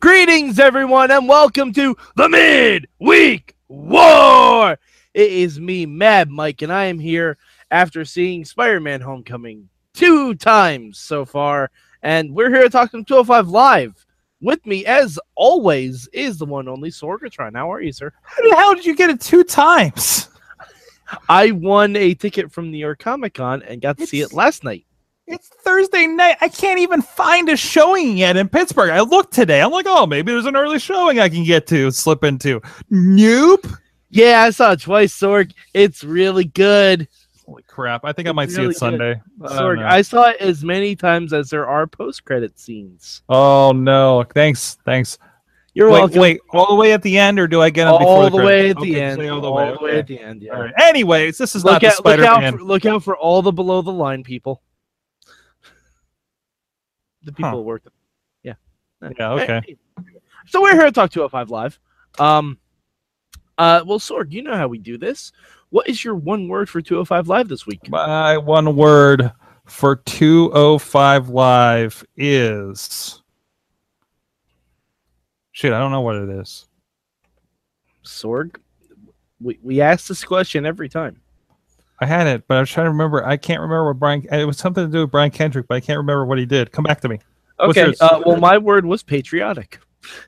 Greetings, 0.00 0.58
everyone, 0.58 1.10
and 1.10 1.28
welcome 1.28 1.74
to 1.74 1.94
the 2.16 2.26
Midweek 2.26 3.54
War. 3.68 4.78
It 5.12 5.30
is 5.30 5.60
me, 5.60 5.84
Mad 5.84 6.30
Mike, 6.30 6.62
and 6.62 6.72
I 6.72 6.86
am 6.86 6.98
here 6.98 7.36
after 7.70 8.06
seeing 8.06 8.46
Spider-Man: 8.46 9.02
Homecoming 9.02 9.68
two 9.92 10.34
times 10.36 10.98
so 10.98 11.26
far, 11.26 11.70
and 12.00 12.34
we're 12.34 12.48
here 12.48 12.62
to 12.62 12.70
talk 12.70 12.90
some 12.90 13.04
205 13.04 13.48
live. 13.48 14.06
With 14.40 14.64
me, 14.64 14.86
as 14.86 15.18
always, 15.34 16.08
is 16.14 16.38
the 16.38 16.46
one 16.46 16.66
only 16.66 16.88
Sorgatron. 16.88 17.54
How 17.54 17.70
are 17.70 17.82
you, 17.82 17.92
sir? 17.92 18.10
How 18.22 18.48
the 18.48 18.56
hell 18.56 18.74
did 18.74 18.86
you 18.86 18.96
get 18.96 19.10
it 19.10 19.20
two 19.20 19.44
times? 19.44 20.30
I 21.28 21.50
won 21.50 21.94
a 21.96 22.14
ticket 22.14 22.50
from 22.50 22.70
New 22.70 22.78
York 22.78 23.00
Comic 23.00 23.34
Con 23.34 23.62
and 23.64 23.82
got 23.82 23.98
to 23.98 24.06
see 24.06 24.22
it 24.22 24.32
last 24.32 24.64
night. 24.64 24.86
It's 25.30 25.46
Thursday 25.46 26.08
night. 26.08 26.38
I 26.40 26.48
can't 26.48 26.80
even 26.80 27.00
find 27.00 27.48
a 27.48 27.56
showing 27.56 28.16
yet 28.16 28.36
in 28.36 28.48
Pittsburgh. 28.48 28.90
I 28.90 28.98
looked 29.00 29.32
today. 29.32 29.62
I'm 29.62 29.70
like, 29.70 29.86
oh, 29.88 30.04
maybe 30.04 30.32
there's 30.32 30.44
an 30.44 30.56
early 30.56 30.80
showing 30.80 31.20
I 31.20 31.28
can 31.28 31.44
get 31.44 31.68
to, 31.68 31.92
slip 31.92 32.24
into. 32.24 32.60
Nope. 32.90 33.64
Yeah, 34.08 34.42
I 34.42 34.50
saw 34.50 34.72
it 34.72 34.80
twice, 34.80 35.16
Sorg. 35.16 35.52
It's 35.72 36.02
really 36.02 36.46
good. 36.46 37.06
Holy 37.46 37.62
crap. 37.62 38.04
I 38.04 38.12
think 38.12 38.26
I 38.26 38.30
It's 38.30 38.36
might 38.36 38.50
see 38.50 38.62
really 38.62 38.72
it 38.72 38.78
Sunday. 38.78 39.22
I 39.44 39.48
don't 39.48 39.56
Sorg, 39.56 39.78
know. 39.78 39.86
I 39.86 40.02
saw 40.02 40.30
it 40.30 40.38
as 40.40 40.64
many 40.64 40.96
times 40.96 41.32
as 41.32 41.48
there 41.48 41.64
are 41.64 41.86
post-credit 41.86 42.58
scenes. 42.58 43.22
Oh, 43.28 43.70
no. 43.70 44.24
Thanks. 44.34 44.78
Thanks. 44.84 45.16
You're 45.74 45.90
wait, 45.90 45.98
welcome. 46.00 46.20
wait, 46.20 46.40
all 46.50 46.66
the 46.66 46.74
way 46.74 46.92
at 46.92 47.02
the 47.02 47.16
end, 47.16 47.38
or 47.38 47.46
do 47.46 47.62
I 47.62 47.70
get 47.70 47.84
them 47.84 47.98
before 48.00 48.08
all 48.08 48.30
the, 48.30 48.36
the 48.36 48.44
way 48.44 48.70
at 48.70 48.76
the 48.78 48.96
Okay, 48.96 49.00
end. 49.00 49.20
say 49.20 49.28
All 49.28 49.40
the 49.40 49.52
way, 49.52 49.70
okay. 49.70 49.98
at 50.00 50.06
the 50.08 50.18
end. 50.18 50.42
Yeah. 50.42 50.56
All 50.56 50.62
right. 50.62 50.74
Anyways, 50.82 51.38
this 51.38 51.54
is 51.54 51.64
Look 51.64 51.74
not 51.74 51.80
the 51.82 51.86
out, 51.86 52.04
look 52.04 52.18
out, 52.18 52.52
for, 52.54 52.64
look 52.64 52.86
out 52.86 53.04
for 53.04 53.16
all 53.16 53.42
the 53.42 53.52
below 53.52 53.80
the 53.80 53.92
line 53.92 54.24
people. 54.24 54.60
The 57.22 57.32
people 57.32 57.50
Huh. 57.50 57.56
who 57.56 57.62
work. 57.62 57.82
Yeah. 58.42 58.54
Yeah, 59.18 59.32
okay. 59.32 59.60
Hey, 59.66 59.76
So 60.46 60.60
we're 60.62 60.72
here 60.74 60.84
to 60.84 60.92
talk 60.92 61.10
205 61.10 61.50
Live. 61.50 61.78
Um, 62.18 62.58
uh, 63.58 63.82
well, 63.86 63.98
Sorg, 63.98 64.32
you 64.32 64.42
know 64.42 64.54
how 64.56 64.68
we 64.68 64.78
do 64.78 64.96
this. 64.98 65.32
What 65.68 65.88
is 65.88 66.02
your 66.04 66.14
one 66.14 66.48
word 66.48 66.68
for 66.68 66.80
205 66.80 67.28
Live 67.28 67.48
this 67.48 67.66
week? 67.66 67.88
My 67.90 68.36
one 68.38 68.74
word 68.74 69.32
for 69.66 69.96
205 69.96 71.28
Live 71.28 72.04
is. 72.16 73.22
Shit, 75.52 75.72
I 75.72 75.78
don't 75.78 75.92
know 75.92 76.00
what 76.00 76.16
it 76.16 76.28
is. 76.30 76.66
Sorg, 78.04 78.56
we, 79.40 79.58
we 79.62 79.80
ask 79.82 80.06
this 80.08 80.24
question 80.24 80.64
every 80.64 80.88
time. 80.88 81.20
I 82.00 82.06
had 82.06 82.26
it, 82.26 82.44
but 82.48 82.56
I 82.56 82.60
was 82.60 82.70
trying 82.70 82.86
to 82.86 82.90
remember. 82.90 83.26
I 83.26 83.36
can't 83.36 83.60
remember 83.60 83.86
what 83.88 83.98
Brian. 83.98 84.26
It 84.32 84.46
was 84.46 84.56
something 84.58 84.84
to 84.86 84.90
do 84.90 85.00
with 85.02 85.10
Brian 85.10 85.30
Kendrick, 85.30 85.66
but 85.68 85.74
I 85.74 85.80
can't 85.80 85.98
remember 85.98 86.24
what 86.24 86.38
he 86.38 86.46
did. 86.46 86.72
Come 86.72 86.84
back 86.84 87.00
to 87.02 87.08
me. 87.08 87.18
Okay. 87.58 87.92
Uh, 88.00 88.22
well, 88.24 88.38
my 88.38 88.56
word 88.56 88.86
was 88.86 89.02
patriotic. 89.02 89.78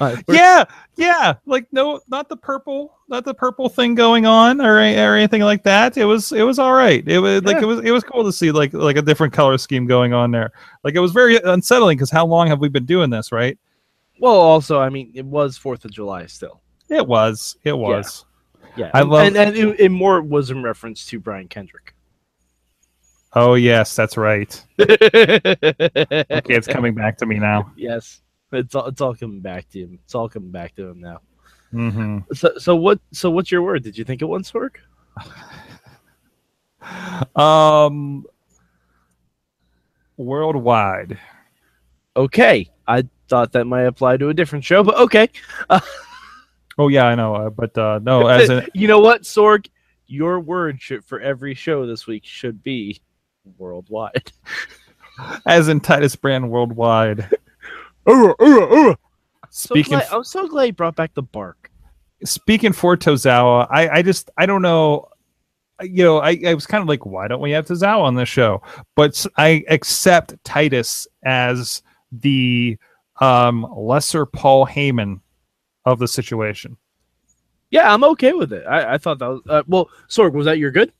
Word- 0.00 0.24
Yeah, 0.28 0.64
yeah. 0.96 1.34
Like 1.44 1.66
no, 1.72 2.00
not 2.08 2.28
the 2.28 2.36
purple, 2.36 2.96
not 3.08 3.24
the 3.24 3.34
purple 3.34 3.68
thing 3.68 3.94
going 3.94 4.24
on 4.24 4.60
or, 4.60 4.76
or 4.76 4.80
anything 5.16 5.42
like 5.42 5.62
that. 5.64 5.96
It 5.98 6.06
was 6.06 6.32
it 6.32 6.42
was 6.42 6.58
all 6.58 6.72
right. 6.72 7.06
It 7.06 7.18
was 7.18 7.42
like 7.42 7.62
it 7.62 7.66
was 7.66 7.80
it 7.80 7.90
was 7.90 8.02
cool 8.02 8.24
to 8.24 8.32
see 8.32 8.50
like 8.50 8.72
like 8.72 8.96
a 8.96 9.02
different 9.02 9.32
color 9.34 9.58
scheme 9.58 9.86
going 9.86 10.14
on 10.14 10.30
there. 10.30 10.52
Like 10.84 10.94
it 10.94 11.00
was 11.00 11.12
very 11.12 11.36
unsettling 11.36 11.98
because 11.98 12.10
how 12.10 12.24
long 12.26 12.46
have 12.46 12.60
we 12.60 12.68
been 12.68 12.86
doing 12.86 13.10
this? 13.10 13.30
Right? 13.30 13.58
Well, 14.20 14.34
also, 14.34 14.80
I 14.80 14.88
mean, 14.88 15.12
it 15.14 15.24
was 15.24 15.56
Fourth 15.58 15.84
of 15.84 15.90
July 15.90 16.26
still. 16.26 16.60
It 16.88 17.06
was. 17.06 17.56
It 17.64 17.76
was. 17.76 18.24
Yeah, 18.76 18.90
I 18.94 19.02
love- 19.02 19.26
and, 19.26 19.36
and 19.36 19.56
it, 19.56 19.80
it 19.80 19.88
more 19.90 20.22
was 20.22 20.50
in 20.50 20.62
reference 20.62 21.04
to 21.06 21.20
Brian 21.20 21.48
Kendrick. 21.48 21.94
Oh 23.32 23.54
yes, 23.54 23.94
that's 23.94 24.16
right. 24.16 24.52
Okay, 24.78 26.54
it's 26.54 26.66
coming 26.66 26.94
back 26.94 27.16
to 27.18 27.26
me 27.26 27.38
now. 27.38 27.72
Yes, 27.76 28.20
it's 28.52 28.74
all 28.74 28.86
it's 28.86 29.00
all 29.00 29.14
coming 29.14 29.40
back 29.40 29.68
to 29.70 29.80
him. 29.80 29.98
It's 30.04 30.14
all 30.14 30.28
coming 30.28 30.50
back 30.50 30.74
to 30.76 30.88
him 30.88 31.00
now. 31.00 31.20
hmm 31.70 32.18
So, 32.34 32.58
so 32.58 32.74
what? 32.76 32.98
So, 33.12 33.30
what's 33.30 33.50
your 33.52 33.62
word? 33.62 33.84
Did 33.84 33.96
you 33.96 34.04
think 34.04 34.22
it 34.22 34.26
was 34.26 34.50
Sorg? 34.50 34.76
Um, 37.36 38.24
worldwide. 40.16 41.18
Okay, 42.16 42.70
I 42.88 43.04
thought 43.28 43.52
that 43.52 43.66
might 43.66 43.82
apply 43.84 44.16
to 44.16 44.30
a 44.30 44.34
different 44.34 44.64
show, 44.64 44.82
but 44.82 44.96
okay. 44.96 45.28
Oh 46.80 46.88
yeah, 46.88 47.04
I 47.04 47.14
know, 47.14 47.34
uh, 47.34 47.50
but 47.50 47.76
uh, 47.76 48.00
no, 48.02 48.26
as 48.28 48.48
in 48.48 48.66
you 48.72 48.88
know 48.88 49.00
what, 49.00 49.22
Sorg? 49.22 49.66
Your 50.06 50.40
word 50.40 50.80
should, 50.80 51.04
for 51.04 51.20
every 51.20 51.54
show 51.54 51.86
this 51.86 52.06
week 52.06 52.24
should 52.24 52.62
be 52.62 53.02
worldwide. 53.58 54.32
as 55.46 55.68
in 55.68 55.80
Titus 55.80 56.16
Brand 56.16 56.50
worldwide. 56.50 57.28
So 59.52 59.74
Speaking 59.74 59.98
glad, 59.98 60.06
I'm 60.12 60.22
so 60.22 60.46
glad 60.46 60.64
you 60.64 60.72
brought 60.72 60.94
back 60.94 61.12
the 61.14 61.22
bark. 61.22 61.70
speaking 62.24 62.72
for 62.72 62.96
Tozawa, 62.96 63.66
I, 63.68 63.88
I 63.88 64.02
just 64.02 64.30
I 64.36 64.46
don't 64.46 64.62
know. 64.62 65.08
You 65.82 66.04
know, 66.04 66.18
I, 66.18 66.40
I 66.46 66.54
was 66.54 66.66
kind 66.66 66.82
of 66.82 66.88
like, 66.88 67.04
why 67.04 67.26
don't 67.26 67.40
we 67.40 67.50
have 67.50 67.66
Tozawa 67.66 68.02
on 68.02 68.14
this 68.14 68.28
show? 68.28 68.62
But 68.94 69.26
I 69.36 69.64
accept 69.68 70.34
Titus 70.44 71.08
as 71.24 71.82
the 72.12 72.78
um, 73.20 73.66
lesser 73.76 74.24
Paul 74.24 74.66
Heyman 74.66 75.20
of 75.84 75.98
the 75.98 76.08
situation. 76.08 76.76
Yeah, 77.70 77.92
I'm 77.92 78.04
okay 78.04 78.32
with 78.32 78.52
it. 78.52 78.66
I, 78.66 78.94
I 78.94 78.98
thought 78.98 79.18
that 79.20 79.28
was 79.28 79.40
uh, 79.48 79.62
well. 79.66 79.90
Sorg, 80.08 80.32
was 80.32 80.46
that 80.46 80.58
your 80.58 80.72
good? 80.72 80.92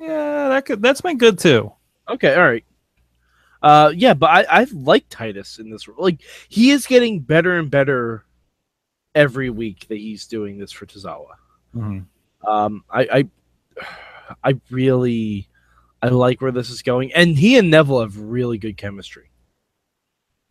Yeah, 0.00 0.48
that 0.48 0.64
could 0.64 0.82
that's 0.82 1.00
been 1.00 1.18
good 1.18 1.38
too. 1.38 1.72
Okay, 2.08 2.34
all 2.34 2.44
right. 2.44 2.64
Uh, 3.62 3.92
yeah, 3.94 4.14
but 4.14 4.30
I 4.30 4.62
I 4.62 4.66
like 4.72 5.04
Titus 5.10 5.58
in 5.58 5.70
this. 5.70 5.86
Like 5.98 6.22
he 6.48 6.70
is 6.70 6.86
getting 6.86 7.20
better 7.20 7.58
and 7.58 7.70
better 7.70 8.24
every 9.14 9.50
week 9.50 9.86
that 9.88 9.98
he's 9.98 10.26
doing 10.26 10.58
this 10.58 10.72
for 10.72 10.86
Tozawa. 10.86 11.34
Um, 12.46 12.84
I 12.90 13.28
I 13.76 13.86
I 14.44 14.60
really 14.70 15.48
I 16.02 16.08
like 16.08 16.40
where 16.40 16.52
this 16.52 16.70
is 16.70 16.82
going, 16.82 17.12
and 17.12 17.36
he 17.36 17.58
and 17.58 17.70
Neville 17.70 18.00
have 18.00 18.18
really 18.18 18.56
good 18.56 18.76
chemistry. 18.76 19.30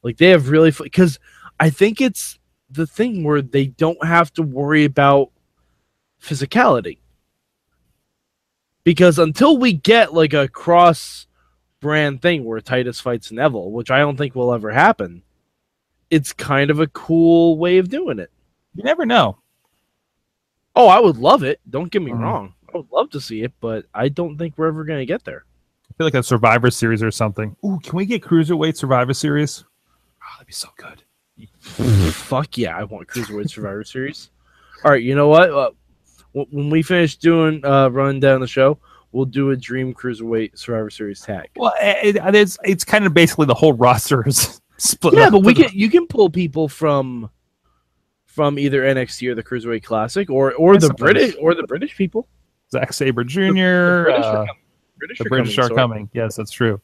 Like 0.04 0.18
they 0.18 0.30
have 0.30 0.50
really 0.50 0.72
because 0.72 1.20
I 1.60 1.72
think 1.72 2.02
it's 2.02 2.39
the 2.70 2.88
thing 2.88 3.24
where 3.24 3.42
they 3.42 3.68
don't 3.68 4.04
have 4.04 4.32
to 4.34 4.44
worry 4.44 4.86
about 4.86 5.32
physicality. 6.22 7.00
Because 8.84 9.20
until 9.20 9.58
we 9.58 9.74
get 9.74 10.14
like 10.14 10.34
a 10.34 10.48
cross 10.48 11.28
brand 11.80 12.22
thing 12.22 12.44
where 12.44 12.60
Titus 12.62 13.00
fights 13.00 13.32
Neville, 13.32 13.72
which 13.72 13.92
I 13.92 14.00
don't 14.00 14.18
think 14.18 14.36
will 14.36 14.54
ever 14.54 14.72
happen, 14.72 15.24
it's 16.10 16.34
kind 16.34 16.70
of 16.72 16.80
a 16.80 16.88
cool 16.88 17.58
way 17.58 17.78
of 17.78 17.90
doing 17.90 18.20
it. 18.20 18.32
You 18.76 18.84
never 18.84 19.06
know. 19.06 19.38
Oh, 20.76 20.88
I 20.88 21.00
would 21.00 21.18
love 21.18 21.44
it. 21.44 21.60
Don't 21.70 21.92
get 21.92 22.02
me 22.02 22.12
Mhm. 22.12 22.20
wrong. 22.20 22.54
I 22.74 22.78
would 22.78 22.92
love 22.92 23.10
to 23.12 23.22
see 23.22 23.42
it, 23.44 23.54
but 23.60 23.86
I 23.94 24.10
don't 24.10 24.38
think 24.38 24.58
we're 24.58 24.68
ever 24.68 24.84
going 24.84 25.00
to 25.00 25.06
get 25.06 25.24
there. 25.26 25.46
I 25.90 25.94
feel 25.98 26.08
like 26.08 26.14
a 26.14 26.24
Survivor 26.24 26.70
Series 26.70 27.04
or 27.04 27.12
something. 27.12 27.56
Ooh, 27.66 27.80
can 27.84 27.98
we 27.98 28.06
get 28.06 28.22
Cruiserweight 28.24 28.78
Survivor 28.78 29.14
Series? 29.14 29.66
Oh, 30.22 30.26
that'd 30.36 30.48
be 30.48 30.54
so 30.54 30.70
good. 30.78 31.04
Fuck 32.12 32.58
yeah, 32.58 32.78
I 32.78 32.84
want 32.84 33.08
Cruiserweight 33.08 33.50
Survivor 33.50 33.84
Series. 33.84 34.30
All 34.84 34.92
right, 34.92 35.02
you 35.04 35.16
know 35.16 35.28
what? 35.28 35.50
Uh, 35.52 35.72
when 36.34 36.70
we 36.70 36.82
finish 36.82 37.16
doing 37.18 37.64
uh, 37.66 37.90
running 37.90 38.20
down 38.20 38.40
the 38.42 38.48
show, 38.48 38.78
we'll 39.12 39.26
do 39.26 39.52
a 39.52 39.56
Dream 39.58 39.94
Cruiserweight 39.94 40.58
Survivor 40.58 40.90
Series 40.90 41.22
tag. 41.22 41.50
Well, 41.56 41.74
it, 41.82 42.16
it- 42.18 42.36
it's 42.36 42.58
it's 42.64 42.84
kind 42.86 43.06
of 43.06 43.14
basically 43.14 43.46
the 43.46 43.54
whole 43.54 43.74
roster 43.88 44.28
is 44.28 44.62
split. 44.78 45.16
Yeah, 45.16 45.30
but 45.30 45.44
we 45.44 45.54
can 45.54 45.70
you 45.74 45.90
can 45.90 46.08
pull 46.08 46.30
people 46.30 46.68
from 46.68 47.30
from 48.26 48.58
either 48.60 48.82
NXT 48.84 49.30
or 49.32 49.36
the 49.36 49.44
Cruiserweight 49.44 49.84
Classic, 49.84 50.30
or 50.30 50.54
or 50.54 50.78
the. 50.78 50.94
British 50.94 51.36
or 51.40 51.56
the 51.56 51.64
British 51.64 51.96
people. 51.98 52.28
Zack 52.72 52.94
Sabre 52.94 53.24
Jr. 53.24 53.40
The 53.42 54.04
British 54.06 54.18
are 54.24 54.24
uh, 54.24 54.46
coming. 54.46 54.56
British 54.98 55.18
the 55.18 55.26
are 55.26 55.30
British 55.30 55.58
are 55.58 55.70
coming. 55.70 56.10
Yes, 56.14 56.36
that's 56.36 56.52
true. 56.52 56.80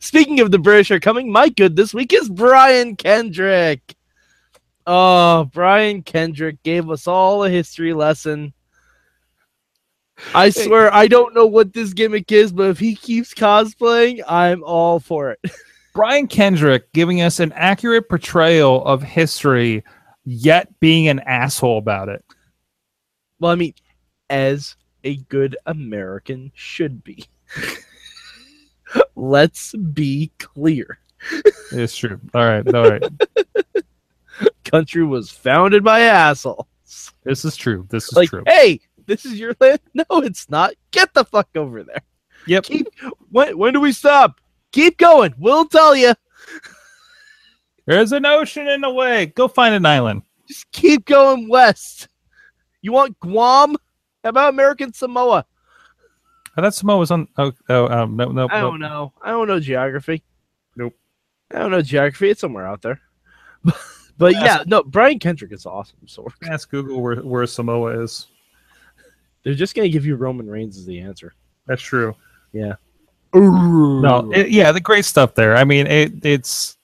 Speaking 0.00 0.40
of 0.40 0.50
the 0.50 0.58
British 0.58 0.90
are 0.90 1.00
coming, 1.00 1.30
my 1.30 1.48
good 1.48 1.76
this 1.76 1.94
week 1.94 2.12
is 2.12 2.28
Brian 2.28 2.96
Kendrick. 2.96 3.94
Oh, 4.86 5.44
Brian 5.52 6.02
Kendrick 6.02 6.62
gave 6.62 6.90
us 6.90 7.06
all 7.06 7.44
a 7.44 7.50
history 7.50 7.92
lesson. 7.92 8.52
I 10.34 10.50
swear 10.50 10.92
I 10.94 11.08
don't 11.08 11.34
know 11.34 11.46
what 11.46 11.72
this 11.72 11.92
gimmick 11.92 12.32
is, 12.32 12.52
but 12.52 12.70
if 12.70 12.78
he 12.78 12.94
keeps 12.94 13.34
cosplaying, 13.34 14.22
I'm 14.26 14.62
all 14.64 15.00
for 15.00 15.32
it. 15.32 15.40
Brian 15.94 16.26
Kendrick 16.26 16.92
giving 16.92 17.22
us 17.22 17.40
an 17.40 17.52
accurate 17.52 18.08
portrayal 18.08 18.84
of 18.84 19.02
history, 19.02 19.82
yet 20.24 20.68
being 20.78 21.08
an 21.08 21.20
asshole 21.20 21.78
about 21.78 22.08
it. 22.08 22.24
Well, 23.40 23.50
I 23.50 23.54
mean, 23.54 23.74
as 24.30 24.76
a 25.04 25.16
good 25.16 25.56
American 25.66 26.52
should 26.54 27.02
be. 27.02 27.26
Let's 29.16 29.74
be 29.74 30.30
clear. 30.38 30.98
It's 31.72 31.96
true. 31.96 32.20
All 32.34 32.46
right. 32.46 32.74
All 32.74 32.90
right. 32.90 33.02
Country 34.64 35.04
was 35.04 35.30
founded 35.30 35.82
by 35.82 36.00
assholes. 36.00 36.66
This 37.24 37.44
is 37.44 37.56
true. 37.56 37.86
This 37.88 38.04
is 38.08 38.12
like, 38.12 38.28
true. 38.28 38.44
hey, 38.46 38.80
this 39.06 39.24
is 39.24 39.40
your 39.40 39.54
land. 39.60 39.80
No, 39.94 40.04
it's 40.10 40.48
not. 40.50 40.74
Get 40.90 41.14
the 41.14 41.24
fuck 41.24 41.48
over 41.54 41.82
there. 41.82 42.02
Yep. 42.46 42.64
Keep. 42.64 42.88
When 43.30 43.56
when 43.56 43.72
do 43.72 43.80
we 43.80 43.92
stop? 43.92 44.40
Keep 44.72 44.98
going. 44.98 45.34
We'll 45.38 45.66
tell 45.66 45.96
you. 45.96 46.14
There's 47.86 48.12
an 48.12 48.26
ocean 48.26 48.68
in 48.68 48.82
the 48.82 48.90
way. 48.90 49.26
Go 49.26 49.48
find 49.48 49.74
an 49.74 49.86
island. 49.86 50.22
Just 50.46 50.70
keep 50.72 51.06
going 51.06 51.48
west. 51.48 52.08
You 52.82 52.92
want 52.92 53.18
Guam? 53.20 53.76
How 54.22 54.30
about 54.30 54.52
American 54.52 54.92
Samoa? 54.92 55.46
I 56.56 56.62
thought 56.62 56.74
Samoa 56.74 56.98
was 56.98 57.10
on. 57.10 57.28
Oh, 57.36 57.52
oh 57.68 57.88
um, 57.88 58.16
no, 58.16 58.30
no. 58.30 58.48
I 58.50 58.60
don't 58.60 58.80
know. 58.80 59.12
I 59.22 59.30
don't 59.30 59.46
know 59.48 59.60
geography. 59.60 60.22
Nope. 60.76 60.94
I 61.52 61.58
don't 61.58 61.70
know 61.70 61.82
geography. 61.82 62.30
It's 62.30 62.40
somewhere 62.40 62.66
out 62.66 62.82
there. 62.82 63.00
but 64.18 64.32
yeah, 64.32 64.64
no. 64.66 64.82
Brian 64.82 65.18
Kendrick 65.18 65.52
is 65.52 65.66
awesome. 65.66 65.98
So 66.06 66.26
Ask 66.48 66.70
Google 66.70 67.02
where, 67.02 67.16
where 67.16 67.46
Samoa 67.46 68.02
is. 68.02 68.26
they're 69.44 69.54
just 69.54 69.74
gonna 69.74 69.88
give 69.88 70.06
you 70.06 70.16
Roman 70.16 70.48
Reigns 70.48 70.78
as 70.78 70.86
the 70.86 70.98
answer. 71.00 71.34
That's 71.66 71.82
true. 71.82 72.14
Yeah. 72.52 72.76
No, 73.34 74.30
it- 74.32 74.50
yeah, 74.50 74.72
the 74.72 74.80
great 74.80 75.04
stuff 75.04 75.34
there. 75.34 75.56
I 75.56 75.64
mean, 75.64 75.86
it, 75.86 76.24
it's 76.24 76.78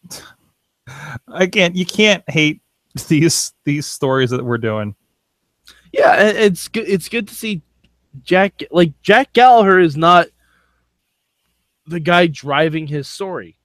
again, 1.28 1.74
you 1.74 1.86
can't 1.86 2.28
hate 2.28 2.60
these 3.08 3.52
these 3.64 3.86
stories 3.86 4.30
that 4.30 4.44
we're 4.44 4.58
doing. 4.58 4.94
Yeah, 5.92 6.22
it's 6.22 6.68
good. 6.68 6.88
It's 6.88 7.08
good 7.08 7.28
to 7.28 7.34
see 7.34 7.62
Jack. 8.22 8.62
Like 8.70 8.92
Jack 9.02 9.32
Gallagher 9.32 9.78
is 9.78 9.96
not 9.96 10.28
the 11.86 12.00
guy 12.00 12.26
driving 12.26 12.86
his 12.86 13.08
story. 13.08 13.56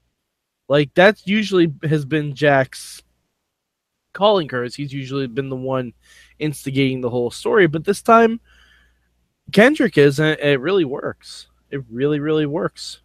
Like 0.67 0.93
that's 0.93 1.25
usually 1.27 1.73
has 1.83 2.05
been 2.05 2.35
Jack's 2.35 3.01
calling 4.13 4.47
cards. 4.47 4.75
He's 4.75 4.93
usually 4.93 5.27
been 5.27 5.49
the 5.49 5.55
one 5.55 5.93
instigating 6.39 7.01
the 7.01 7.09
whole 7.09 7.31
story, 7.31 7.67
but 7.67 7.85
this 7.85 8.01
time 8.01 8.39
Kendrick 9.51 9.97
is, 9.97 10.19
and 10.19 10.37
it 10.39 10.59
really 10.59 10.85
works. 10.85 11.47
It 11.71 11.81
really, 11.89 12.19
really 12.19 12.45
works. 12.45 12.99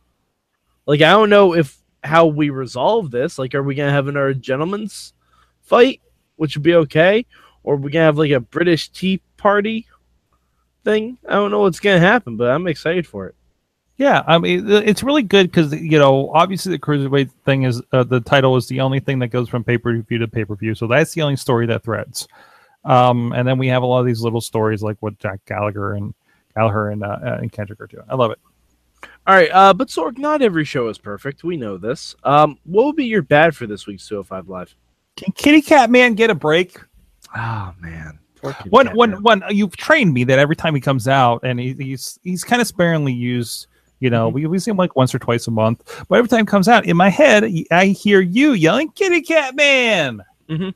Like 0.86 1.00
I 1.00 1.10
don't 1.10 1.30
know 1.30 1.54
if 1.54 1.78
how 2.04 2.26
we 2.26 2.50
resolve 2.50 3.10
this. 3.10 3.38
Like, 3.38 3.54
are 3.54 3.62
we 3.62 3.74
gonna 3.74 3.92
have 3.92 4.08
another 4.08 4.34
gentleman's 4.34 5.14
fight, 5.62 6.00
which 6.36 6.56
would 6.56 6.62
be 6.62 6.74
okay, 6.74 7.26
or 7.62 7.74
are 7.74 7.78
we 7.78 7.90
gonna 7.90 8.06
have 8.06 8.18
like 8.18 8.32
a 8.32 8.40
British 8.40 8.88
Tea 8.88 9.20
Party 9.36 9.86
thing? 10.84 11.18
I 11.28 11.34
don't 11.34 11.50
know 11.50 11.60
what's 11.60 11.80
gonna 11.80 12.00
happen, 12.00 12.36
but 12.36 12.50
I'm 12.50 12.66
excited 12.66 13.06
for 13.06 13.26
it. 13.26 13.34
Yeah, 13.96 14.22
I 14.26 14.38
mean, 14.38 14.68
it's 14.68 15.02
really 15.02 15.22
good 15.22 15.50
because 15.50 15.72
you 15.72 15.98
know, 15.98 16.30
obviously 16.32 16.72
the 16.72 16.78
cruiserweight 16.78 17.30
thing 17.44 17.64
is 17.64 17.82
uh, 17.92 18.04
the 18.04 18.20
title 18.20 18.56
is 18.56 18.66
the 18.66 18.80
only 18.80 19.00
thing 19.00 19.18
that 19.20 19.28
goes 19.28 19.48
from 19.48 19.62
pay 19.64 19.78
per 19.78 19.96
view 20.00 20.18
to 20.18 20.28
pay 20.28 20.44
per 20.44 20.56
view, 20.56 20.74
so 20.74 20.86
that's 20.86 21.12
the 21.12 21.22
only 21.22 21.36
story 21.36 21.66
that 21.66 21.82
threads. 21.82 22.26
Um, 22.84 23.32
and 23.32 23.46
then 23.46 23.58
we 23.58 23.68
have 23.68 23.82
a 23.82 23.86
lot 23.86 24.00
of 24.00 24.06
these 24.06 24.22
little 24.22 24.40
stories 24.40 24.82
like 24.82 24.96
what 25.00 25.18
Jack 25.18 25.44
Gallagher 25.46 25.92
and 25.92 26.14
Gallagher 26.56 26.90
and 26.90 27.04
uh, 27.04 27.18
and 27.22 27.52
Kendrick 27.52 27.80
are 27.80 27.86
doing. 27.86 28.04
I 28.08 28.14
love 28.14 28.32
it. 28.32 28.38
All 29.26 29.34
right, 29.34 29.50
uh, 29.52 29.72
but 29.72 29.88
Sorg, 29.88 30.18
not 30.18 30.42
every 30.42 30.64
show 30.64 30.88
is 30.88 30.98
perfect. 30.98 31.44
We 31.44 31.56
know 31.56 31.76
this. 31.76 32.16
Um, 32.24 32.58
what 32.64 32.86
would 32.86 32.96
be 32.96 33.06
your 33.06 33.22
bad 33.22 33.54
for 33.54 33.66
this 33.66 33.86
week's 33.86 34.06
205 34.08 34.48
Live? 34.48 34.74
Can 35.16 35.32
Kitty 35.32 35.62
Cat 35.62 35.90
Man 35.90 36.14
get 36.14 36.30
a 36.30 36.34
break? 36.34 36.78
Oh 37.36 37.72
man, 37.78 38.18
One, 38.70 38.88
one, 38.96 39.22
one. 39.22 39.42
You've 39.50 39.76
trained 39.76 40.12
me 40.14 40.24
that 40.24 40.38
every 40.38 40.56
time 40.56 40.74
he 40.74 40.80
comes 40.80 41.06
out, 41.08 41.40
and 41.44 41.60
he, 41.60 41.72
he's 41.74 42.18
he's 42.22 42.44
kind 42.44 42.60
of 42.60 42.68
sparingly 42.68 43.12
used. 43.12 43.66
You 44.00 44.10
know, 44.10 44.26
Mm-hmm. 44.28 44.34
we, 44.34 44.46
we 44.46 44.58
see 44.58 44.70
him 44.72 44.76
like 44.76 44.96
once 44.96 45.14
or 45.14 45.20
twice 45.20 45.46
a 45.46 45.52
month, 45.52 46.04
but 46.08 46.16
every 46.18 46.28
time 46.28 46.40
he 46.40 46.46
comes 46.46 46.66
out, 46.68 46.86
in 46.86 46.96
my 46.96 47.08
head, 47.08 47.44
I 47.70 47.86
hear 47.86 48.20
you 48.20 48.52
yelling 48.52 48.90
"Kitty 48.90 49.22
Cat 49.22 49.54
Man." 49.54 50.22
Mhm. 50.50 50.74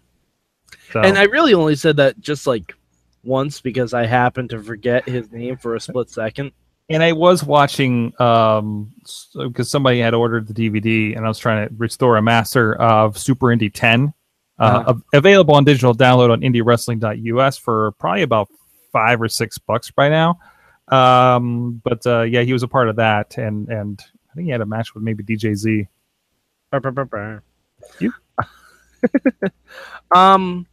So, 0.92 1.00
And 1.00 1.18
I 1.18 1.24
really 1.24 1.52
only 1.54 1.74
said 1.74 1.96
that 1.96 2.20
just 2.20 2.46
like 2.46 2.74
once 3.24 3.60
because 3.60 3.92
I 3.92 4.06
happened 4.06 4.50
to 4.50 4.62
forget 4.62 5.08
his 5.08 5.32
name 5.32 5.56
for 5.56 5.74
a 5.74 5.80
split 5.80 6.08
second. 6.10 6.52
and 6.88 7.02
I 7.02 7.10
was 7.12 7.42
watching 7.42 8.12
um 8.22 8.92
because 9.36 9.68
somebody 9.68 9.98
had 9.98 10.14
ordered 10.14 10.46
the 10.46 10.54
DVD, 10.54 11.16
and 11.16 11.24
I 11.24 11.28
was 11.28 11.38
trying 11.40 11.68
to 11.68 11.74
restore 11.76 12.16
a 12.16 12.22
master 12.22 12.76
of 12.80 13.18
Super 13.18 13.46
Indie 13.48 13.72
10, 13.74 14.14
uh, 14.58 14.84
Uh-huh. 14.86 14.94
available 15.12 15.54
on 15.54 15.64
digital 15.64 15.94
download 15.94 16.30
on 16.30 16.40
IndieWrestling.us 16.40 17.58
for 17.58 17.92
probably 17.92 18.22
about 18.22 18.48
five 18.92 19.20
or 19.20 19.28
six 19.28 19.58
bucks 19.58 19.90
by 19.90 20.08
now. 20.08 20.38
Um, 20.88 21.80
but 21.84 22.06
uh, 22.06 22.22
yeah, 22.22 22.42
he 22.42 22.52
was 22.52 22.62
a 22.62 22.68
part 22.68 22.88
of 22.88 22.96
that, 22.96 23.36
and 23.38 23.68
and 23.68 24.00
I 24.30 24.34
think 24.34 24.46
he 24.46 24.50
had 24.52 24.60
a 24.60 24.66
match 24.66 24.94
with 24.94 25.02
maybe 25.02 25.24
DJ 25.24 25.54
Z. 25.54 25.88
Brr, 26.70 26.80
brr, 26.80 26.90
brr, 26.92 27.04
brr. 27.04 27.42
You? 28.00 28.12
um, 30.14 30.66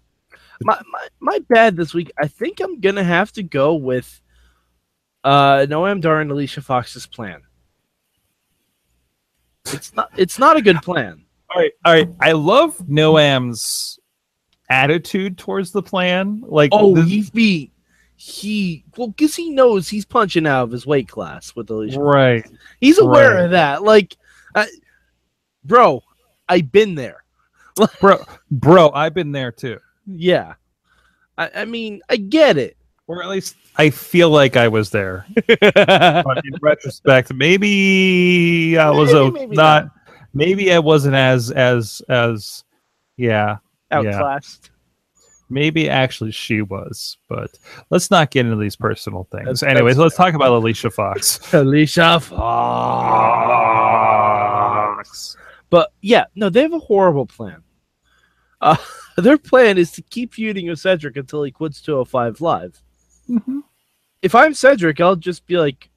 my, 0.62 0.80
my 0.92 1.08
my 1.20 1.40
bad 1.50 1.76
this 1.76 1.94
week. 1.94 2.12
I 2.18 2.28
think 2.28 2.60
I'm 2.60 2.80
gonna 2.80 3.04
have 3.04 3.32
to 3.34 3.44
go 3.44 3.74
with 3.76 4.22
uh 5.24 5.66
Noam 5.68 6.00
Dar 6.00 6.22
and 6.22 6.32
Alicia 6.32 6.62
Fox's 6.62 7.06
plan. 7.06 7.42
It's 9.66 9.94
not. 9.96 10.10
It's 10.16 10.38
not 10.40 10.58
a 10.58 10.62
good 10.62 10.78
plan. 10.84 11.26
All 11.54 11.62
right, 11.62 11.72
all 11.86 11.94
right. 11.94 12.10
I 12.20 12.32
love 12.34 12.78
Noam's 12.90 14.00
attitude 14.70 15.38
towards 15.38 15.72
the 15.72 15.84
plan. 15.84 16.42
Like, 16.46 16.70
Oh, 16.74 16.96
this- 16.96 17.06
he 17.08 17.30
be 17.34 17.70
he 18.16 18.86
well 18.96 19.08
because 19.10 19.36
he 19.36 19.50
knows 19.50 19.90
he's 19.90 20.06
punching 20.06 20.48
out 20.48 20.64
of 20.64 20.72
his 20.72 20.86
weight 20.86 21.10
class 21.10 21.56
with 21.56 21.70
Alicia. 21.70 22.00
right. 22.00 22.46
He's 22.80 22.98
aware 22.98 23.36
Right. 23.36 23.44
of 23.46 23.52
that. 23.52 23.84
Like, 23.84 24.16
uh, 24.56 24.66
bro, 25.66 26.02
I've 26.48 26.72
been 26.72 26.96
there. 26.96 27.24
bro, 28.00 28.24
bro. 28.52 28.92
I've 28.92 29.14
been 29.14 29.32
there 29.32 29.52
too. 29.52 29.80
Yeah, 30.06 30.54
I, 31.38 31.50
I 31.56 31.66
mean, 31.66 32.02
I 32.10 32.18
get 32.18 32.58
it. 32.58 32.78
or 33.08 33.24
at 33.24 33.30
least 33.30 33.56
I 33.76 33.90
feel 33.90 34.30
like 34.30 34.56
I 34.56 34.68
was 34.70 34.90
there. 34.92 35.26
but 35.48 36.42
in 36.46 36.54
retrospect, 36.62 37.34
maybe 37.34 38.78
I 38.78 38.90
was 38.92 39.12
Maybe, 39.12 39.28
a, 39.28 39.32
maybe 39.32 39.56
not, 39.56 39.84
not. 39.86 39.92
Maybe 40.34 40.74
I 40.74 40.80
wasn't 40.80 41.16
as 41.16 41.52
as 41.52 42.02
as 42.10 42.64
yeah. 43.18 43.58
Outclassed. 43.92 44.72
Maybe 45.50 45.88
actually 45.90 46.32
she 46.32 46.62
was, 46.64 47.18
but 47.30 47.52
let's 47.92 48.10
not 48.10 48.32
get 48.32 48.46
into 48.48 48.58
these 48.58 48.76
personal 48.76 49.28
things. 49.32 49.60
That's- 49.60 49.64
Anyways, 49.64 49.98
that's 49.98 50.04
let's 50.04 50.16
talk 50.16 50.34
about 50.34 50.52
Alicia 50.52 50.90
Fox. 50.90 51.54
Alicia 51.54 52.20
Fox. 54.04 55.38
But 55.70 55.92
yeah, 56.02 56.26
no, 56.36 56.50
they 56.50 56.62
have 56.62 56.74
a 56.74 56.80
horrible 56.80 57.26
plan. 57.28 57.62
Uh, 58.62 58.78
their 59.18 59.38
plan 59.38 59.78
is 59.78 59.92
to 59.92 60.02
keep 60.02 60.34
feuding 60.34 60.68
with 60.70 60.80
Cedric 60.80 61.18
until 61.18 61.44
he 61.44 61.52
quits 61.52 61.82
205 61.82 62.42
Live. 62.42 62.82
Mhm. 63.30 63.62
If 64.22 64.34
I'm 64.36 64.54
Cedric, 64.54 65.00
I'll 65.02 65.16
just 65.18 65.46
be 65.46 65.58
like, 65.58 65.90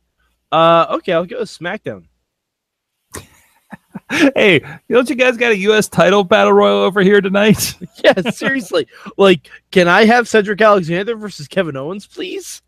uh, 0.52 0.86
okay, 0.96 1.12
I'll 1.12 1.24
go 1.24 1.38
to 1.38 1.44
SmackDown. 1.44 2.04
Hey, 4.10 4.60
don't 4.88 5.08
you 5.08 5.16
guys 5.16 5.36
got 5.36 5.52
a 5.52 5.56
U.S. 5.58 5.88
title 5.88 6.24
battle 6.24 6.52
royal 6.52 6.78
over 6.82 7.02
here 7.02 7.20
tonight? 7.20 7.74
Yeah, 8.04 8.30
seriously. 8.30 8.86
like, 9.16 9.50
can 9.70 9.88
I 9.88 10.04
have 10.04 10.28
Cedric 10.28 10.60
Alexander 10.60 11.16
versus 11.16 11.48
Kevin 11.48 11.76
Owens, 11.76 12.06
please? 12.06 12.62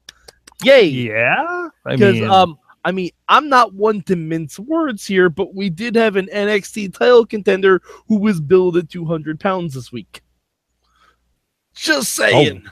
Yay! 0.65 0.87
yeah, 0.87 1.69
Because 1.85 2.21
um, 2.23 2.59
I 2.85 2.91
mean, 2.93 3.11
I'm 3.29 3.49
not 3.49 3.75
one 3.75 4.03
to 4.03 4.17
mince 4.17 4.59
words 4.59 5.07
here, 5.07 5.29
but 5.29 5.55
we 5.55 5.71
did 5.71 5.95
have 5.95 6.17
an 6.17 6.29
NXT 6.33 6.97
title 6.97 7.27
contender 7.27 7.83
who 8.09 8.17
was 8.19 8.41
billed 8.41 8.77
at 8.77 8.89
200 8.89 9.39
pounds 9.39 9.75
this 9.75 9.93
week. 9.93 10.23
Just 11.75 12.15
saying. 12.15 12.67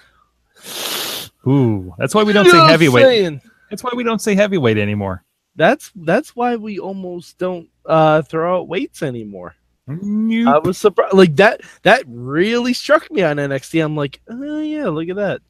ooh, 1.46 1.94
that's 1.98 2.14
why 2.14 2.22
we 2.22 2.32
don't 2.32 2.50
say 2.50 2.58
heavyweight. 2.66 3.04
saying. 3.04 3.40
That's 3.70 3.84
why 3.84 3.92
we 3.94 4.02
don't 4.02 4.20
say 4.20 4.34
heavyweight 4.34 4.78
anymore. 4.78 5.25
That's 5.54 5.92
that's 5.94 6.34
why 6.34 6.56
we 6.56 6.78
almost 6.78 7.38
don't 7.38 7.68
uh, 7.87 8.23
throw 8.23 8.59
out 8.59 8.69
weights 8.69 9.02
anymore. 9.02 9.55
Nope. 9.87 10.49
I 10.49 10.59
was 10.59 10.78
surprised. 10.78 11.14
Like 11.14 11.37
that. 11.37 11.61
That 11.83 12.05
really 12.07 12.73
struck 12.73 13.11
me 13.11 13.23
on 13.23 13.37
NXT. 13.37 13.85
I'm 13.85 13.97
like, 13.97 14.21
oh 14.28 14.61
yeah, 14.61 14.88
look 14.88 15.09
at 15.09 15.16
that. 15.16 15.40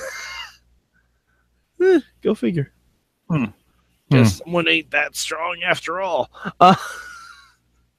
Eh, 1.78 2.00
go 2.22 2.34
figure. 2.34 2.72
Hmm. 3.28 3.44
Guess 4.10 4.38
someone 4.38 4.66
ain't 4.66 4.90
that 4.92 5.14
strong 5.14 5.60
after 5.62 6.00
all. 6.00 6.30
Uh, 6.58 6.74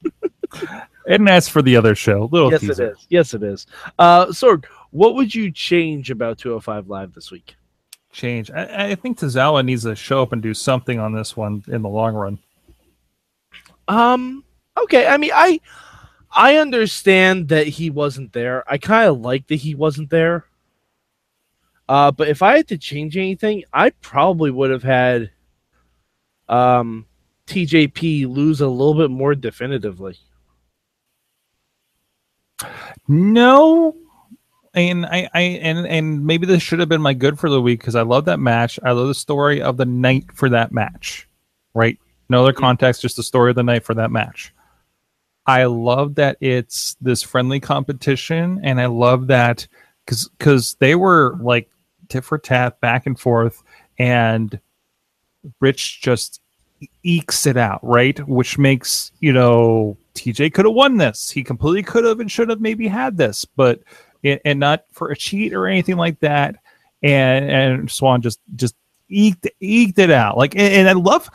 and 1.08 1.27
that's 1.27 1.48
for 1.48 1.62
the 1.62 1.75
other 1.75 1.94
show. 1.94 2.27
Little 2.32 2.50
yes, 2.50 2.62
teaser. 2.62 2.84
it 2.88 2.91
is. 2.94 3.08
Yes, 3.12 3.34
it 3.36 3.44
is. 3.44 3.67
Uh, 4.00 4.25
Sorg, 4.27 4.65
what 4.89 5.13
would 5.13 5.34
you 5.34 5.51
change 5.51 6.10
about 6.10 6.39
205 6.39 6.88
Live 6.88 7.13
this 7.13 7.29
week? 7.29 7.56
change. 8.17 8.51
I, 8.51 8.89
I 8.89 8.96
think 8.96 9.20
Tozawa 9.20 9.63
needs 9.63 9.84
to 9.84 9.96
show 9.96 10.22
up 10.22 10.34
and 10.34 10.41
do 10.41 10.53
something 10.53 11.00
on 11.00 11.13
this 11.13 11.38
one 11.38 11.63
in 11.67 11.82
the 11.82 11.89
long 11.89 12.15
run. 12.15 12.39
Um, 13.88 14.44
Okay, 14.77 15.08
I 15.08 15.17
mean, 15.17 15.32
I 15.34 15.60
I 16.32 16.58
understand 16.58 17.50
that 17.50 17.67
he 17.67 17.89
wasn't 17.89 18.34
there. 18.34 18.63
I 18.72 18.77
kind 18.77 19.10
of 19.10 19.20
like 19.20 19.48
that 19.48 19.56
he 19.56 19.75
wasn't 19.75 20.10
there. 20.10 20.46
Uh, 21.89 22.12
but 22.12 22.27
if 22.27 22.41
I 22.41 22.58
had 22.58 22.67
to 22.67 22.77
change 22.77 23.17
anything, 23.17 23.63
I 23.74 23.91
probably 23.91 24.51
would 24.51 24.72
have 24.72 24.84
had 24.84 25.32
um, 26.50 27.06
TJP 27.48 28.27
lose 28.27 28.62
a 28.62 28.67
little 28.67 28.94
bit 28.94 29.10
more 29.10 29.36
definitively. 29.36 30.17
No, 33.08 33.96
and 34.74 35.06
I, 35.06 35.29
I 35.34 35.41
and 35.41 35.88
and 35.88 36.25
maybe 36.25 36.46
this 36.46 36.62
should 36.62 36.79
have 36.79 36.89
been 36.89 37.01
my 37.01 37.13
good 37.13 37.39
for 37.39 37.50
the 37.50 37.62
week 37.62 37.79
because 37.79 37.96
I 37.96 38.01
love 38.01 38.25
that 38.25 38.39
match. 38.39 38.79
I 38.84 38.91
love 38.91 39.08
the 39.08 39.15
story 39.15 39.62
of 39.62 39.77
the 39.77 39.86
night 39.86 40.25
for 40.34 40.50
that 40.50 40.72
match. 40.72 41.27
Right, 41.74 41.98
no 42.29 42.43
other 42.43 42.53
context, 42.53 43.01
just 43.01 43.15
the 43.15 43.24
story 43.24 43.50
of 43.50 43.55
the 43.55 43.63
night 43.63 43.84
for 43.84 43.93
that 43.96 44.12
match. 44.12 44.53
I 45.46 45.63
love 45.63 46.15
that 46.15 46.38
it's 46.41 46.98
this 47.00 47.24
friendly 47.24 47.60
competition, 47.60 48.60
and 48.63 48.81
I 48.81 48.88
love 48.88 49.27
that 49.27 49.67
because 50.05 50.29
because 50.38 50.75
they 50.79 50.96
were 50.96 51.38
like 51.41 51.69
tit 52.10 52.24
for 52.24 52.38
tat, 52.38 52.79
back 52.81 53.05
and 53.05 53.17
forth, 53.17 53.63
and 53.98 54.60
Rich 55.62 56.01
just 56.01 56.41
ekes 57.03 57.46
it 57.46 57.57
out, 57.57 57.79
right? 57.81 58.19
Which 58.27 58.57
makes 58.57 59.12
you 59.22 59.31
know 59.31 59.98
TJ 60.15 60.53
could 60.53 60.65
have 60.65 60.74
won 60.74 60.98
this. 60.98 61.29
He 61.29 61.43
completely 61.43 61.84
could 61.84 62.03
have 62.03 62.19
and 62.19 62.31
should 62.31 62.50
have 62.50 62.62
maybe 62.62 62.88
had 62.88 63.17
this, 63.17 63.46
but 63.46 63.81
and 64.24 64.60
not 64.60 64.84
for 64.91 65.12
a 65.12 65.15
cheat 65.15 65.53
or 65.53 65.67
anything 65.67 65.96
like 65.96 66.19
that. 66.19 66.57
And 67.03 67.50
and 67.50 67.91
Swann 67.91 68.22
just 68.22 68.39
just 68.55 68.75
eked 69.10 69.48
eked 69.62 70.00
it 70.00 70.12
out. 70.12 70.38
Like 70.38 70.55
and, 70.55 70.74
and 70.74 70.89
I 70.89 70.93
love 70.93 71.29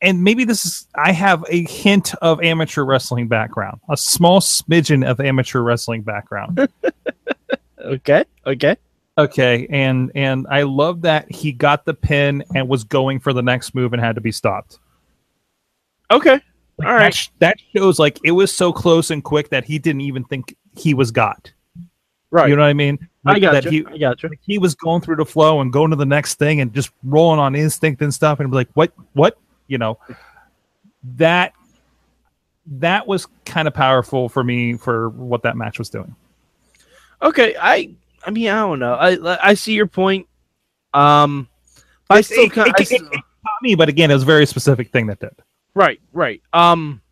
and 0.00 0.22
maybe 0.22 0.44
this 0.44 0.64
is 0.64 0.86
I 0.94 1.12
have 1.12 1.44
a 1.48 1.64
hint 1.64 2.14
of 2.16 2.42
amateur 2.42 2.84
wrestling 2.84 3.28
background, 3.28 3.80
a 3.88 3.96
small 3.96 4.40
smidgen 4.40 5.08
of 5.08 5.20
amateur 5.20 5.60
wrestling 5.60 6.02
background. 6.02 6.68
okay, 7.80 8.24
okay, 8.46 8.76
okay, 9.16 9.66
and 9.70 10.12
and 10.14 10.46
I 10.50 10.62
love 10.62 11.02
that 11.02 11.30
he 11.30 11.52
got 11.52 11.84
the 11.84 11.94
pin 11.94 12.44
and 12.54 12.68
was 12.68 12.84
going 12.84 13.20
for 13.20 13.32
the 13.32 13.42
next 13.42 13.74
move 13.74 13.92
and 13.92 14.02
had 14.02 14.14
to 14.16 14.20
be 14.20 14.32
stopped. 14.32 14.78
Okay, 16.10 16.40
like 16.78 16.88
all 16.88 16.94
right, 16.94 17.30
that, 17.38 17.56
that 17.56 17.60
shows 17.74 17.98
like 17.98 18.18
it 18.22 18.32
was 18.32 18.52
so 18.52 18.72
close 18.72 19.10
and 19.10 19.24
quick 19.24 19.48
that 19.50 19.64
he 19.64 19.78
didn't 19.78 20.02
even 20.02 20.24
think 20.24 20.56
he 20.76 20.94
was 20.94 21.10
got. 21.10 21.52
Right, 22.30 22.50
you 22.50 22.56
know 22.56 22.62
what 22.62 22.68
I 22.68 22.74
mean? 22.74 22.98
Like 23.24 23.36
I 23.36 23.40
got 23.40 23.52
that 23.52 23.72
you. 23.72 23.86
He, 23.88 23.94
I 23.94 23.98
got 23.98 24.22
you. 24.22 24.28
Like 24.28 24.40
he 24.42 24.58
was 24.58 24.74
going 24.74 25.00
through 25.00 25.16
the 25.16 25.24
flow 25.24 25.60
and 25.60 25.72
going 25.72 25.90
to 25.90 25.96
the 25.96 26.06
next 26.06 26.34
thing 26.34 26.60
and 26.60 26.72
just 26.72 26.90
rolling 27.02 27.40
on 27.40 27.56
instinct 27.56 28.02
and 28.02 28.12
stuff 28.12 28.40
and 28.40 28.50
be 28.50 28.54
like, 28.54 28.68
what, 28.74 28.92
what, 29.14 29.38
you 29.66 29.78
know, 29.78 29.98
that 31.16 31.52
that 32.66 33.06
was 33.06 33.26
kind 33.44 33.68
of 33.68 33.74
powerful 33.74 34.28
for 34.28 34.42
me 34.42 34.76
for 34.76 35.10
what 35.10 35.42
that 35.42 35.56
match 35.56 35.78
was 35.78 35.88
doing. 35.88 36.14
Okay, 37.22 37.56
I 37.60 37.94
I 38.24 38.30
mean 38.30 38.48
I 38.48 38.60
don't 38.60 38.78
know. 38.78 38.94
I 38.94 39.50
I 39.50 39.54
see 39.54 39.74
your 39.74 39.86
point. 39.86 40.26
Um, 40.92 41.48
I 42.08 42.20
still 42.20 42.44
it, 42.44 42.52
kind 42.52 42.72
it, 42.78 42.90
it, 42.90 43.02
it, 43.02 43.24
me, 43.62 43.74
but 43.74 43.88
again, 43.88 44.10
it 44.10 44.14
was 44.14 44.22
a 44.22 44.26
very 44.26 44.46
specific 44.46 44.90
thing 44.90 45.06
that 45.06 45.20
did. 45.20 45.34
Right, 45.74 46.00
right. 46.12 46.42
Um, 46.52 47.02